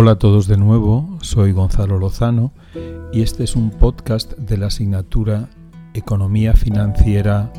Hola 0.00 0.12
a 0.12 0.18
todos 0.20 0.46
de 0.46 0.56
nuevo, 0.56 1.18
soy 1.22 1.50
Gonzalo 1.50 1.98
Lozano 1.98 2.52
y 3.12 3.22
este 3.22 3.42
es 3.42 3.56
un 3.56 3.70
podcast 3.70 4.32
de 4.34 4.56
la 4.56 4.68
asignatura 4.68 5.48
Economía 5.92 6.52
Financiera 6.52 7.52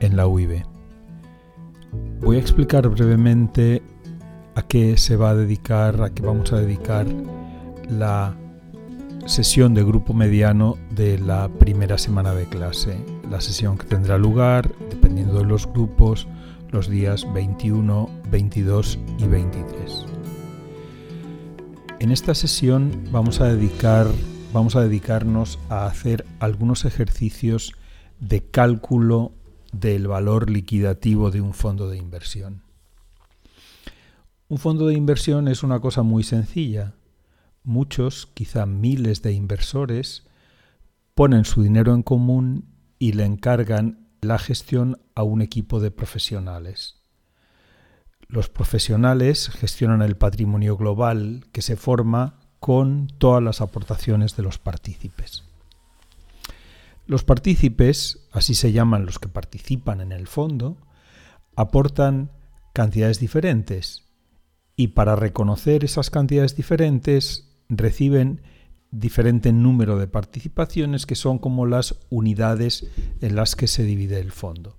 en 0.00 0.16
la 0.16 0.26
UIB. 0.26 0.64
Voy 2.20 2.34
a 2.34 2.40
explicar 2.40 2.88
brevemente 2.88 3.80
a 4.56 4.62
qué 4.62 4.96
se 4.96 5.14
va 5.14 5.30
a 5.30 5.34
dedicar, 5.36 6.02
a 6.02 6.10
qué 6.10 6.20
vamos 6.20 6.52
a 6.52 6.56
dedicar 6.56 7.06
la 7.88 8.34
sesión 9.26 9.72
de 9.72 9.84
grupo 9.84 10.14
mediano 10.14 10.76
de 10.90 11.16
la 11.16 11.48
primera 11.48 11.96
semana 11.96 12.34
de 12.34 12.46
clase. 12.46 12.98
La 13.30 13.40
sesión 13.40 13.78
que 13.78 13.86
tendrá 13.86 14.18
lugar, 14.18 14.72
dependiendo 14.90 15.38
de 15.38 15.44
los 15.44 15.72
grupos, 15.72 16.26
los 16.72 16.90
días 16.90 17.24
21, 17.32 18.10
22 18.32 18.98
y 19.18 19.26
23. 19.28 20.15
En 21.98 22.12
esta 22.12 22.34
sesión 22.34 23.08
vamos 23.10 23.40
a 23.40 23.46
dedicar 23.46 24.06
vamos 24.52 24.76
a 24.76 24.82
dedicarnos 24.82 25.58
a 25.68 25.86
hacer 25.86 26.24
algunos 26.40 26.84
ejercicios 26.84 27.74
de 28.20 28.42
cálculo 28.42 29.32
del 29.72 30.08
valor 30.08 30.50
liquidativo 30.50 31.30
de 31.30 31.40
un 31.40 31.52
fondo 31.52 31.88
de 31.88 31.98
inversión. 31.98 32.62
Un 34.48 34.58
fondo 34.58 34.86
de 34.86 34.94
inversión 34.94 35.48
es 35.48 35.62
una 35.62 35.80
cosa 35.80 36.02
muy 36.02 36.22
sencilla. 36.22 36.94
Muchos, 37.64 38.26
quizá 38.32 38.64
miles 38.64 39.22
de 39.22 39.32
inversores, 39.32 40.26
ponen 41.14 41.44
su 41.44 41.62
dinero 41.62 41.94
en 41.94 42.02
común 42.02 42.64
y 42.98 43.12
le 43.12 43.24
encargan 43.24 44.08
la 44.20 44.38
gestión 44.38 45.00
a 45.14 45.22
un 45.22 45.42
equipo 45.42 45.80
de 45.80 45.90
profesionales. 45.90 47.05
Los 48.28 48.48
profesionales 48.48 49.48
gestionan 49.48 50.02
el 50.02 50.16
patrimonio 50.16 50.76
global 50.76 51.46
que 51.52 51.62
se 51.62 51.76
forma 51.76 52.40
con 52.58 53.06
todas 53.18 53.42
las 53.42 53.60
aportaciones 53.60 54.36
de 54.36 54.42
los 54.42 54.58
partícipes. 54.58 55.44
Los 57.06 57.22
partícipes, 57.22 58.26
así 58.32 58.54
se 58.54 58.72
llaman 58.72 59.06
los 59.06 59.20
que 59.20 59.28
participan 59.28 60.00
en 60.00 60.10
el 60.10 60.26
fondo, 60.26 60.76
aportan 61.54 62.32
cantidades 62.72 63.20
diferentes 63.20 64.04
y 64.74 64.88
para 64.88 65.14
reconocer 65.14 65.84
esas 65.84 66.10
cantidades 66.10 66.56
diferentes 66.56 67.56
reciben 67.68 68.42
diferente 68.90 69.52
número 69.52 69.98
de 69.98 70.08
participaciones 70.08 71.06
que 71.06 71.14
son 71.14 71.38
como 71.38 71.66
las 71.66 71.96
unidades 72.10 72.90
en 73.20 73.36
las 73.36 73.54
que 73.56 73.68
se 73.68 73.84
divide 73.84 74.18
el 74.18 74.32
fondo. 74.32 74.76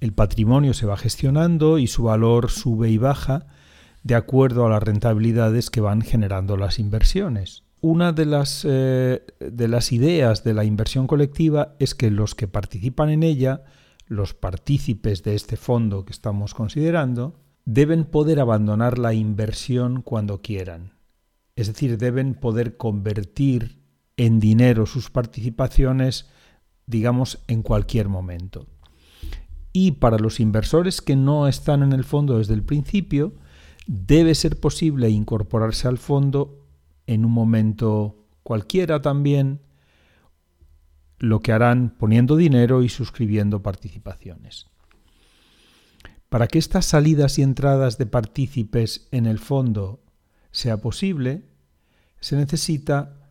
El 0.00 0.12
patrimonio 0.12 0.74
se 0.74 0.86
va 0.86 0.96
gestionando 0.96 1.78
y 1.78 1.86
su 1.86 2.04
valor 2.04 2.50
sube 2.50 2.90
y 2.90 2.98
baja 2.98 3.46
de 4.02 4.14
acuerdo 4.14 4.64
a 4.66 4.70
las 4.70 4.82
rentabilidades 4.82 5.70
que 5.70 5.80
van 5.80 6.02
generando 6.02 6.56
las 6.56 6.78
inversiones. 6.78 7.64
Una 7.80 8.12
de 8.12 8.26
las, 8.26 8.64
eh, 8.68 9.24
de 9.38 9.68
las 9.68 9.92
ideas 9.92 10.44
de 10.44 10.54
la 10.54 10.64
inversión 10.64 11.06
colectiva 11.06 11.74
es 11.78 11.94
que 11.94 12.10
los 12.10 12.34
que 12.34 12.48
participan 12.48 13.10
en 13.10 13.22
ella, 13.22 13.62
los 14.06 14.34
partícipes 14.34 15.22
de 15.22 15.34
este 15.34 15.56
fondo 15.56 16.04
que 16.04 16.12
estamos 16.12 16.54
considerando, 16.54 17.38
deben 17.64 18.04
poder 18.04 18.40
abandonar 18.40 18.98
la 18.98 19.14
inversión 19.14 20.02
cuando 20.02 20.42
quieran. 20.42 20.94
Es 21.54 21.66
decir, 21.66 21.98
deben 21.98 22.34
poder 22.34 22.76
convertir 22.76 23.82
en 24.16 24.40
dinero 24.40 24.86
sus 24.86 25.10
participaciones, 25.10 26.26
digamos, 26.86 27.40
en 27.46 27.62
cualquier 27.62 28.08
momento. 28.08 28.66
Y 29.72 29.92
para 29.92 30.18
los 30.18 30.40
inversores 30.40 31.00
que 31.00 31.16
no 31.16 31.48
están 31.48 31.82
en 31.82 31.92
el 31.92 32.04
fondo 32.04 32.38
desde 32.38 32.54
el 32.54 32.62
principio, 32.62 33.34
debe 33.86 34.34
ser 34.34 34.60
posible 34.60 35.08
incorporarse 35.10 35.88
al 35.88 35.98
fondo 35.98 36.66
en 37.06 37.24
un 37.24 37.32
momento 37.32 38.26
cualquiera 38.42 39.02
también, 39.02 39.60
lo 41.18 41.40
que 41.40 41.52
harán 41.52 41.94
poniendo 41.98 42.36
dinero 42.36 42.82
y 42.82 42.88
suscribiendo 42.88 43.62
participaciones. 43.62 44.66
Para 46.28 46.46
que 46.46 46.58
estas 46.58 46.84
salidas 46.84 47.38
y 47.38 47.42
entradas 47.42 47.98
de 47.98 48.06
partícipes 48.06 49.08
en 49.10 49.26
el 49.26 49.38
fondo 49.38 50.00
sea 50.50 50.78
posible, 50.78 51.44
se 52.20 52.36
necesita 52.36 53.30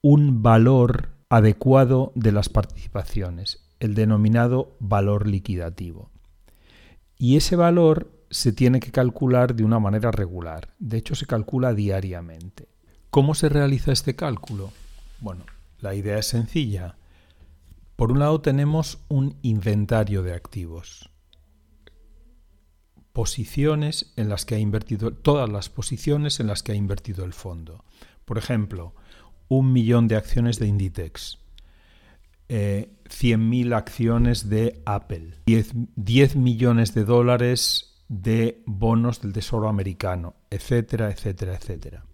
un 0.00 0.42
valor 0.42 1.10
adecuado 1.28 2.12
de 2.14 2.32
las 2.32 2.48
participaciones, 2.48 3.64
el 3.82 3.94
denominado 3.94 4.76
valor 4.78 5.26
liquidativo. 5.26 6.08
Y 7.18 7.36
ese 7.36 7.56
valor 7.56 8.12
se 8.30 8.52
tiene 8.52 8.78
que 8.78 8.92
calcular 8.92 9.56
de 9.56 9.64
una 9.64 9.80
manera 9.80 10.12
regular, 10.12 10.72
de 10.78 10.98
hecho 10.98 11.16
se 11.16 11.26
calcula 11.26 11.74
diariamente. 11.74 12.68
¿Cómo 13.10 13.34
se 13.34 13.48
realiza 13.48 13.90
este 13.90 14.14
cálculo? 14.14 14.72
Bueno, 15.18 15.44
la 15.80 15.96
idea 15.96 16.16
es 16.16 16.26
sencilla. 16.26 16.94
Por 17.96 18.12
un 18.12 18.20
lado 18.20 18.40
tenemos 18.40 19.00
un 19.08 19.36
inventario 19.42 20.22
de 20.22 20.34
activos 20.34 21.10
posiciones 23.12 24.12
en 24.16 24.28
las 24.28 24.46
que 24.46 24.54
ha 24.54 24.58
invertido, 24.58 25.12
todas 25.12 25.50
las 25.50 25.68
posiciones 25.68 26.38
en 26.38 26.46
las 26.46 26.62
que 26.62 26.72
ha 26.72 26.76
invertido 26.76 27.24
el 27.24 27.32
fondo. 27.32 27.84
Por 28.24 28.38
ejemplo, 28.38 28.94
un 29.48 29.72
millón 29.72 30.06
de 30.06 30.16
acciones 30.16 30.58
de 30.60 30.68
Inditex, 30.68 31.38
eh, 32.48 32.90
100.000 33.12 33.74
acciones 33.74 34.48
de 34.48 34.82
Apple, 34.86 35.34
10, 35.46 35.72
10 35.96 36.36
millones 36.36 36.94
de 36.94 37.04
dólares 37.04 38.02
de 38.08 38.62
bonos 38.66 39.20
del 39.20 39.32
Tesoro 39.32 39.68
americano, 39.68 40.34
etcétera, 40.50 41.10
etcétera, 41.10 41.54
etcétera. 41.54 42.04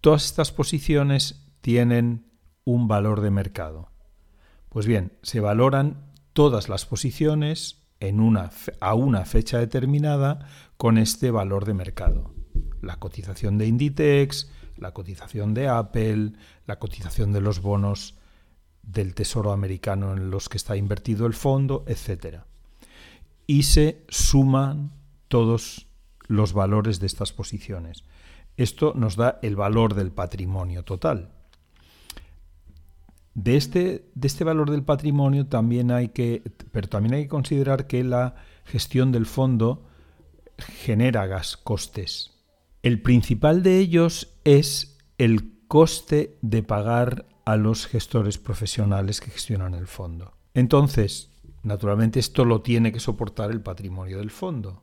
Todas 0.00 0.24
estas 0.24 0.52
posiciones 0.52 1.46
tienen 1.60 2.26
un 2.64 2.88
valor 2.88 3.20
de 3.20 3.30
mercado. 3.30 3.90
Pues 4.68 4.86
bien, 4.86 5.12
se 5.22 5.40
valoran 5.40 6.12
todas 6.32 6.68
las 6.68 6.84
posiciones 6.84 7.86
a 8.80 8.94
una 8.94 9.24
fecha 9.24 9.58
determinada 9.58 10.46
con 10.76 10.98
este 10.98 11.30
valor 11.30 11.64
de 11.64 11.74
mercado. 11.74 12.32
La 12.80 12.96
cotización 12.98 13.58
de 13.58 13.66
Inditex, 13.66 14.50
la 14.76 14.92
cotización 14.92 15.54
de 15.54 15.68
Apple, 15.68 16.32
la 16.66 16.78
cotización 16.78 17.32
de 17.32 17.40
los 17.40 17.60
bonos 17.60 18.17
del 18.90 19.14
Tesoro 19.14 19.52
americano 19.52 20.14
en 20.14 20.30
los 20.30 20.48
que 20.48 20.56
está 20.56 20.76
invertido 20.76 21.26
el 21.26 21.34
fondo, 21.34 21.84
etc. 21.86 22.40
Y 23.46 23.64
se 23.64 24.04
suman 24.08 24.92
todos 25.28 25.86
los 26.26 26.52
valores 26.52 26.98
de 26.98 27.06
estas 27.06 27.32
posiciones. 27.32 28.04
Esto 28.56 28.94
nos 28.96 29.16
da 29.16 29.38
el 29.42 29.56
valor 29.56 29.94
del 29.94 30.10
patrimonio 30.10 30.84
total. 30.84 31.30
De 33.34 33.56
este, 33.56 34.10
de 34.14 34.26
este 34.26 34.42
valor 34.42 34.70
del 34.70 34.82
patrimonio 34.82 35.46
también 35.46 35.90
hay 35.92 36.08
que, 36.08 36.42
pero 36.72 36.88
también 36.88 37.14
hay 37.14 37.22
que 37.24 37.28
considerar 37.28 37.86
que 37.86 38.02
la 38.02 38.34
gestión 38.64 39.12
del 39.12 39.26
fondo 39.26 39.86
genera 40.58 41.26
gas 41.26 41.56
costes. 41.56 42.32
El 42.82 43.00
principal 43.00 43.62
de 43.62 43.78
ellos 43.78 44.34
es 44.44 44.98
el 45.18 45.52
coste 45.68 46.38
de 46.42 46.62
pagar 46.62 47.26
a 47.48 47.56
los 47.56 47.86
gestores 47.86 48.36
profesionales 48.36 49.22
que 49.22 49.30
gestionan 49.30 49.72
el 49.72 49.86
fondo. 49.86 50.34
Entonces, 50.52 51.30
naturalmente 51.62 52.20
esto 52.20 52.44
lo 52.44 52.60
tiene 52.60 52.92
que 52.92 53.00
soportar 53.00 53.50
el 53.50 53.62
patrimonio 53.62 54.18
del 54.18 54.30
fondo. 54.30 54.82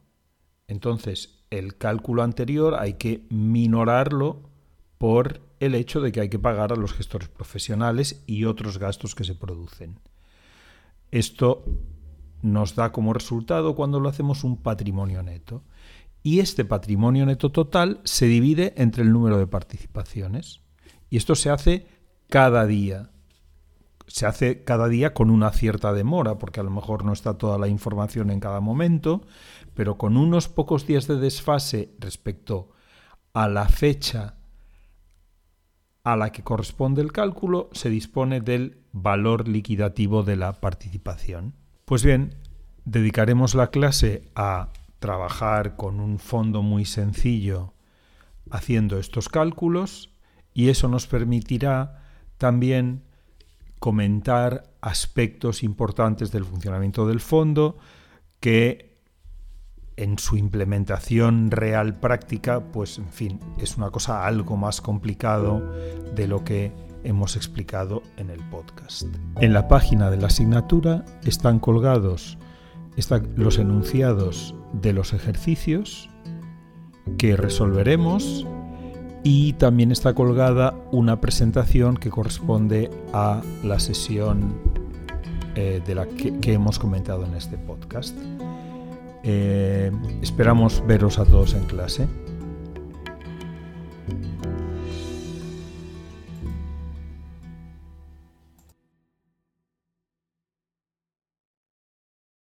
Entonces, 0.67 1.45
el 1.51 1.77
cálculo 1.77 2.23
anterior 2.23 2.73
hay 2.73 2.93
que 2.93 3.27
minorarlo 3.29 4.49
por 4.97 5.41
el 5.59 5.75
hecho 5.75 6.01
de 6.01 6.11
que 6.11 6.21
hay 6.21 6.29
que 6.29 6.39
pagar 6.39 6.73
a 6.73 6.75
los 6.75 6.93
gestores 6.93 7.29
profesionales 7.29 8.23
y 8.25 8.45
otros 8.45 8.79
gastos 8.79 9.13
que 9.13 9.25
se 9.25 9.35
producen. 9.35 9.99
Esto 11.11 11.65
nos 12.41 12.73
da 12.73 12.91
como 12.91 13.13
resultado 13.13 13.75
cuando 13.75 13.99
lo 13.99 14.09
hacemos 14.09 14.43
un 14.43 14.57
patrimonio 14.57 15.21
neto. 15.21 15.61
Y 16.23 16.39
este 16.39 16.65
patrimonio 16.65 17.27
neto 17.27 17.51
total 17.51 18.01
se 18.05 18.25
divide 18.25 18.73
entre 18.75 19.03
el 19.03 19.13
número 19.13 19.37
de 19.37 19.45
participaciones. 19.45 20.61
Y 21.11 21.17
esto 21.17 21.35
se 21.35 21.51
hace 21.51 21.94
cada 22.29 22.65
día. 22.65 23.09
Se 24.07 24.25
hace 24.25 24.63
cada 24.63 24.87
día 24.87 25.13
con 25.13 25.29
una 25.29 25.51
cierta 25.51 25.93
demora, 25.93 26.37
porque 26.37 26.59
a 26.59 26.63
lo 26.63 26.69
mejor 26.69 27.03
no 27.03 27.13
está 27.13 27.37
toda 27.37 27.57
la 27.57 27.67
información 27.67 28.29
en 28.29 28.39
cada 28.39 28.61
momento, 28.61 29.21
pero 29.73 29.97
con 29.97 30.15
unos 30.17 30.47
pocos 30.47 30.85
días 30.87 31.07
de 31.07 31.17
desfase 31.17 31.93
respecto 31.99 32.69
a 33.33 33.49
la 33.49 33.67
fecha 33.67 34.35
a 36.03 36.15
la 36.15 36.31
que 36.31 36.43
corresponde 36.43 37.01
el 37.01 37.11
cálculo 37.11 37.69
se 37.73 37.89
dispone 37.89 38.39
del 38.39 38.77
valor 38.93 39.47
liquidativo 39.47 40.21
de 40.21 40.35
la 40.35 40.53
participación. 40.53 41.55
Pues 41.83 42.05
bien, 42.05 42.35
dedicaremos 42.85 43.55
la 43.55 43.71
clase 43.71 44.29
a 44.35 44.69
trabajar 44.99 45.75
con 45.75 45.99
un 45.99 46.19
fondo 46.19 46.61
muy 46.61 46.85
sencillo 46.85 47.73
haciendo 48.51 48.99
estos 48.99 49.29
cálculos 49.29 50.11
y 50.53 50.69
eso 50.69 50.87
nos 50.87 51.07
permitirá 51.07 52.04
también 52.37 53.03
comentar 53.79 54.63
aspectos 54.81 55.63
importantes 55.63 56.31
del 56.31 56.45
funcionamiento 56.45 57.07
del 57.07 57.19
fondo 57.19 57.77
que 58.39 58.95
en 59.97 60.19
su 60.19 60.37
implementación 60.37 61.51
real 61.51 61.99
práctica, 61.99 62.59
pues 62.71 62.97
en 62.97 63.09
fin, 63.09 63.39
es 63.59 63.77
una 63.77 63.91
cosa 63.91 64.25
algo 64.25 64.57
más 64.57 64.81
complicado 64.81 65.61
de 66.15 66.27
lo 66.27 66.43
que 66.43 66.73
hemos 67.03 67.35
explicado 67.35 68.01
en 68.17 68.29
el 68.29 68.39
podcast. 68.49 69.03
En 69.39 69.53
la 69.53 69.67
página 69.67 70.09
de 70.09 70.17
la 70.17 70.27
asignatura 70.27 71.05
están 71.23 71.59
colgados 71.59 72.37
los 73.35 73.59
enunciados 73.59 74.55
de 74.73 74.93
los 74.93 75.13
ejercicios 75.13 76.09
que 77.17 77.35
resolveremos 77.35 78.45
y 79.25 79.53
también 79.53 79.91
está 79.91 80.13
colgada 80.13 80.75
una 80.91 81.19
presentación 81.19 81.97
que 81.97 82.11
corresponde 82.11 82.91
a 83.11 83.41
la 83.63 83.79
sesión 83.79 84.53
eh, 85.55 85.81
de 85.83 85.95
la 85.95 86.05
que, 86.05 86.53
hemos 86.53 86.77
comentado 86.77 87.25
en 87.25 87.33
este 87.33 87.57
podcast. 87.57 88.15
Eh, 89.23 89.91
esperamos 90.21 90.83
veros 90.85 91.17
a 91.17 91.25
todos 91.25 91.55
en 91.55 91.63
clase. 91.63 92.07